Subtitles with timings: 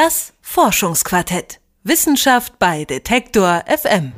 [0.00, 1.58] Das Forschungsquartett.
[1.82, 4.12] Wissenschaft bei Detektor FM.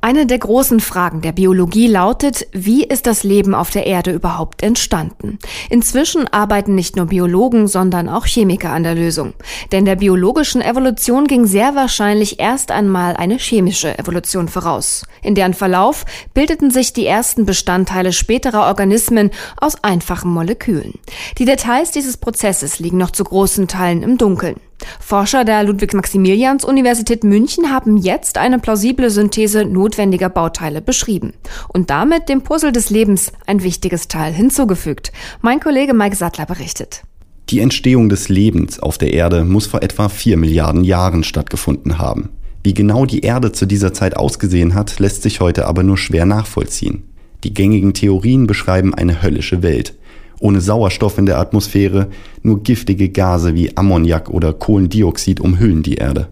[0.00, 4.62] Eine der großen Fragen der Biologie lautet, wie ist das Leben auf der Erde überhaupt
[4.62, 5.38] entstanden?
[5.68, 9.34] Inzwischen arbeiten nicht nur Biologen, sondern auch Chemiker an der Lösung.
[9.70, 15.04] Denn der biologischen Evolution ging sehr wahrscheinlich erst einmal eine chemische Evolution voraus.
[15.20, 20.94] In deren Verlauf bildeten sich die ersten Bestandteile späterer Organismen aus einfachen Molekülen.
[21.36, 24.58] Die Details dieses Prozesses liegen noch zu großen Teilen im Dunkeln.
[25.00, 31.32] Forscher der Ludwig-Maximilians-Universität München haben jetzt eine plausible Synthese notwendiger Bauteile beschrieben
[31.68, 35.12] und damit dem Puzzle des Lebens ein wichtiges Teil hinzugefügt.
[35.40, 37.02] Mein Kollege Mike Sattler berichtet.
[37.50, 42.28] Die Entstehung des Lebens auf der Erde muss vor etwa vier Milliarden Jahren stattgefunden haben.
[42.62, 46.26] Wie genau die Erde zu dieser Zeit ausgesehen hat, lässt sich heute aber nur schwer
[46.26, 47.04] nachvollziehen.
[47.44, 49.94] Die gängigen Theorien beschreiben eine höllische Welt,
[50.40, 52.08] ohne Sauerstoff in der Atmosphäre,
[52.42, 56.28] nur giftige Gase wie Ammoniak oder Kohlendioxid umhüllen die Erde.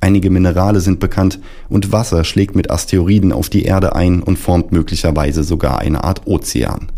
[0.00, 4.72] Einige Minerale sind bekannt und Wasser schlägt mit Asteroiden auf die Erde ein und formt
[4.72, 6.92] möglicherweise sogar eine Art Ozean.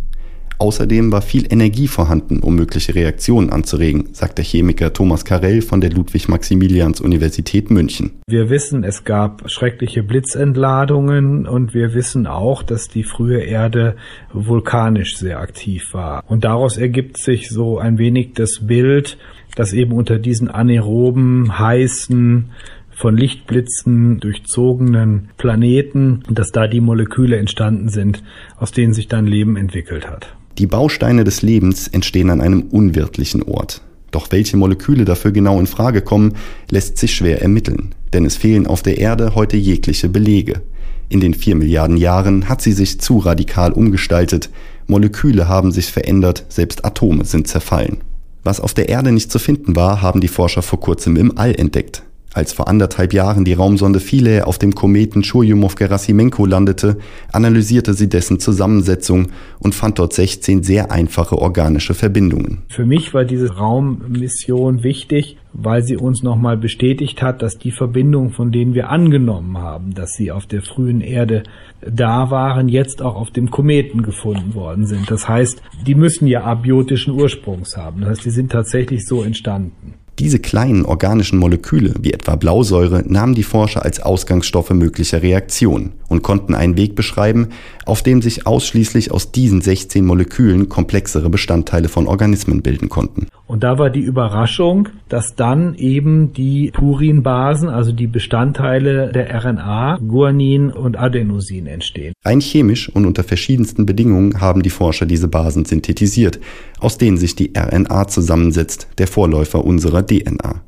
[0.61, 5.81] Außerdem war viel Energie vorhanden, um mögliche Reaktionen anzuregen, sagt der Chemiker Thomas Karell von
[5.81, 8.11] der Ludwig-Maximilians-Universität München.
[8.27, 13.95] Wir wissen, es gab schreckliche Blitzentladungen und wir wissen auch, dass die frühe Erde
[14.33, 16.25] vulkanisch sehr aktiv war.
[16.27, 19.17] Und daraus ergibt sich so ein wenig das Bild,
[19.55, 22.51] dass eben unter diesen anaeroben, heißen,
[22.91, 28.25] von Lichtblitzen durchzogenen Planeten, dass da die Moleküle entstanden sind,
[28.57, 30.35] aus denen sich dann Leben entwickelt hat.
[30.59, 33.81] Die Bausteine des Lebens entstehen an einem unwirtlichen Ort.
[34.11, 36.35] Doch welche Moleküle dafür genau in Frage kommen,
[36.69, 40.63] lässt sich schwer ermitteln, denn es fehlen auf der Erde heute jegliche Belege.
[41.09, 44.51] In den vier Milliarden Jahren hat sie sich zu radikal umgestaltet,
[44.89, 47.99] Moleküle haben sich verändert, selbst Atome sind zerfallen.
[48.43, 51.55] Was auf der Erde nicht zu finden war, haben die Forscher vor kurzem im All
[51.55, 52.03] entdeckt.
[52.39, 56.99] Als vor anderthalb Jahren die Raumsonde Philae auf dem Kometen Churyumov-Gerasimenko landete,
[57.33, 62.63] analysierte sie dessen Zusammensetzung und fand dort 16 sehr einfache organische Verbindungen.
[62.69, 68.31] Für mich war diese Raummission wichtig, weil sie uns nochmal bestätigt hat, dass die Verbindungen,
[68.31, 71.43] von denen wir angenommen haben, dass sie auf der frühen Erde
[71.81, 75.11] da waren, jetzt auch auf dem Kometen gefunden worden sind.
[75.11, 78.03] Das heißt, die müssen ja abiotischen Ursprungs haben.
[78.03, 79.95] Das heißt, die sind tatsächlich so entstanden.
[80.19, 86.23] Diese kleinen organischen Moleküle, wie etwa Blausäure, nahmen die Forscher als Ausgangsstoffe möglicher Reaktionen und
[86.23, 87.51] konnten einen Weg beschreiben,
[87.87, 93.29] auf dem sich ausschließlich aus diesen 16 Molekülen komplexere Bestandteile von Organismen bilden konnten.
[93.47, 99.99] Und da war die Überraschung, dass dann eben die Purinbasen, also die Bestandteile der RNA,
[100.07, 102.13] Guanin und Adenosin entstehen.
[102.27, 106.41] Rein chemisch und unter verschiedensten Bedingungen haben die Forscher diese Basen synthetisiert,
[106.79, 110.63] aus denen sich die RNA zusammensetzt, der Vorläufer unserer DNA.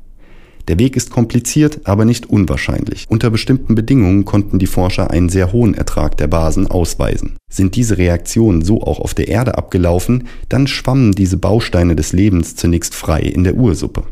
[0.67, 3.05] Der Weg ist kompliziert, aber nicht unwahrscheinlich.
[3.09, 7.35] Unter bestimmten Bedingungen konnten die Forscher einen sehr hohen Ertrag der Basen ausweisen.
[7.51, 12.55] Sind diese Reaktionen so auch auf der Erde abgelaufen, dann schwammen diese Bausteine des Lebens
[12.55, 14.03] zunächst frei in der Ursuppe.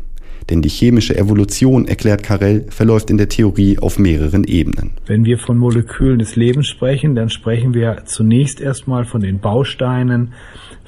[0.50, 4.90] Denn die chemische Evolution, erklärt Carell, verläuft in der Theorie auf mehreren Ebenen.
[5.06, 10.32] Wenn wir von Molekülen des Lebens sprechen, dann sprechen wir zunächst erstmal von den Bausteinen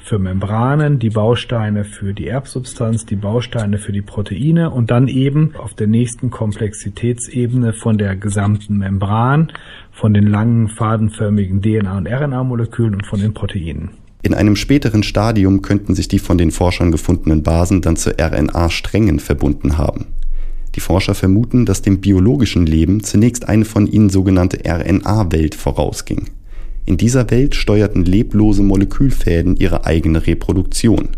[0.03, 5.55] für Membranen, die Bausteine für die Erbsubstanz, die Bausteine für die Proteine und dann eben
[5.57, 9.51] auf der nächsten Komplexitätsebene von der gesamten Membran,
[9.91, 13.91] von den langen fadenförmigen DNA- und RNA-Molekülen und von den Proteinen.
[14.23, 19.19] In einem späteren Stadium könnten sich die von den Forschern gefundenen Basen dann zu RNA-Strängen
[19.19, 20.07] verbunden haben.
[20.75, 26.29] Die Forscher vermuten, dass dem biologischen Leben zunächst eine von ihnen sogenannte RNA-Welt vorausging.
[26.85, 31.09] In dieser Welt steuerten leblose Molekülfäden ihre eigene Reproduktion.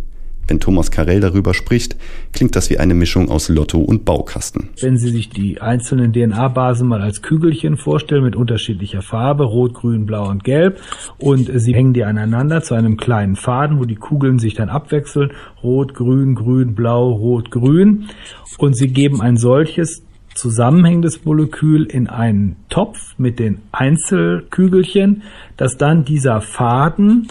[0.48, 1.96] Wenn Thomas Karell darüber spricht,
[2.32, 4.70] klingt das wie eine Mischung aus Lotto und Baukasten.
[4.80, 10.06] Wenn Sie sich die einzelnen DNA-Basen mal als Kügelchen vorstellen mit unterschiedlicher Farbe, rot, grün,
[10.06, 10.80] blau und gelb,
[11.18, 15.32] und Sie hängen die aneinander zu einem kleinen Faden, wo die Kugeln sich dann abwechseln,
[15.64, 18.06] rot, grün, grün, blau, rot, grün,
[18.60, 20.04] und Sie geben ein solches
[20.36, 25.24] zusammenhängendes Molekül in einen Topf mit den Einzelkügelchen,
[25.58, 27.28] dass dann dieser Faden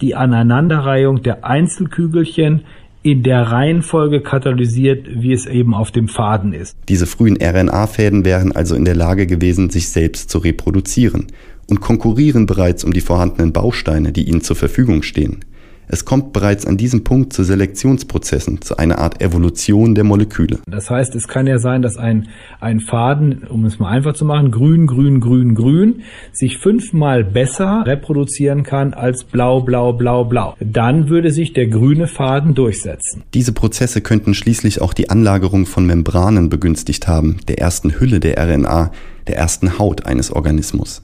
[0.00, 2.64] die Aneinanderreihung der Einzelkügelchen
[3.02, 6.76] in der Reihenfolge katalysiert, wie es eben auf dem Faden ist.
[6.88, 11.28] Diese frühen RNA-Fäden wären also in der Lage gewesen, sich selbst zu reproduzieren
[11.70, 15.44] und konkurrieren bereits um die vorhandenen Bausteine, die ihnen zur Verfügung stehen.
[15.90, 20.58] Es kommt bereits an diesem Punkt zu Selektionsprozessen, zu einer Art Evolution der Moleküle.
[20.66, 22.28] Das heißt, es kann ja sein, dass ein,
[22.60, 26.02] ein Faden, um es mal einfach zu machen, grün, grün, grün, grün,
[26.32, 30.54] sich fünfmal besser reproduzieren kann als blau, blau, blau, blau.
[30.60, 33.22] Dann würde sich der grüne Faden durchsetzen.
[33.32, 38.36] Diese Prozesse könnten schließlich auch die Anlagerung von Membranen begünstigt haben, der ersten Hülle der
[38.38, 38.92] RNA,
[39.26, 41.02] der ersten Haut eines Organismus.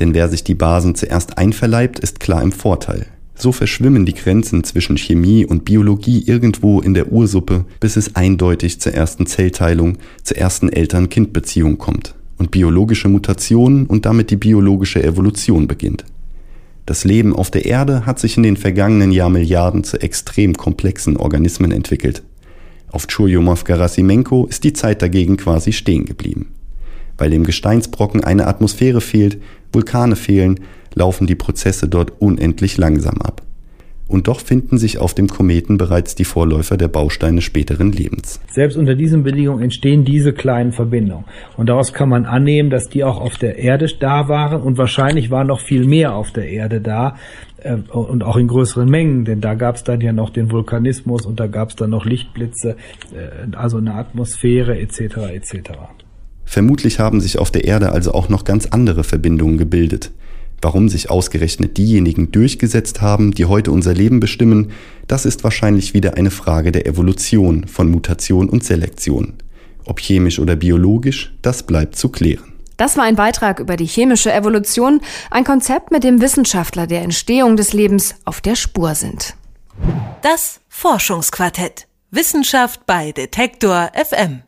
[0.00, 3.06] Denn wer sich die Basen zuerst einverleibt, ist klar im Vorteil.
[3.38, 8.80] So verschwimmen die Grenzen zwischen Chemie und Biologie irgendwo in der Ursuppe, bis es eindeutig
[8.80, 15.66] zur ersten Zellteilung, zur ersten Eltern-Kind-Beziehung kommt und biologische Mutationen und damit die biologische Evolution
[15.68, 16.04] beginnt.
[16.86, 21.72] Das Leben auf der Erde hat sich in den vergangenen Jahrmilliarden zu extrem komplexen Organismen
[21.72, 22.22] entwickelt.
[22.90, 26.52] Auf Churyumov-Gerasimenko ist die Zeit dagegen quasi stehen geblieben.
[27.18, 29.38] Weil dem Gesteinsbrocken eine Atmosphäre fehlt,
[29.76, 30.58] Vulkane fehlen,
[30.94, 33.42] laufen die Prozesse dort unendlich langsam ab.
[34.08, 38.40] Und doch finden sich auf dem Kometen bereits die Vorläufer der Bausteine späteren Lebens.
[38.52, 41.24] Selbst unter diesen Bedingungen entstehen diese kleinen Verbindungen.
[41.56, 45.30] Und daraus kann man annehmen, dass die auch auf der Erde da waren und wahrscheinlich
[45.30, 47.16] war noch viel mehr auf der Erde da
[47.58, 51.26] äh, und auch in größeren Mengen, denn da gab es dann ja noch den Vulkanismus
[51.26, 52.76] und da gab es dann noch Lichtblitze,
[53.12, 55.16] äh, also eine Atmosphäre etc.
[55.34, 55.72] etc.
[56.46, 60.12] Vermutlich haben sich auf der Erde also auch noch ganz andere Verbindungen gebildet.
[60.62, 64.70] Warum sich ausgerechnet diejenigen durchgesetzt haben, die heute unser Leben bestimmen,
[65.06, 69.34] das ist wahrscheinlich wieder eine Frage der Evolution von Mutation und Selektion.
[69.84, 72.54] Ob chemisch oder biologisch, das bleibt zu klären.
[72.76, 75.00] Das war ein Beitrag über die chemische Evolution,
[75.30, 79.34] ein Konzept, mit dem Wissenschaftler der Entstehung des Lebens auf der Spur sind.
[80.22, 81.86] Das Forschungsquartett.
[82.10, 84.42] Wissenschaft bei Detektor FM.